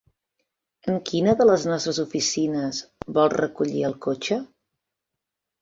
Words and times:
En 0.93 0.97
quina 1.09 1.35
de 1.41 1.45
les 1.49 1.67
nostres 1.71 2.01
oficines 2.05 2.81
vol 3.19 3.31
recollir 3.37 3.87
el 3.91 3.97
cotxe? 4.07 4.39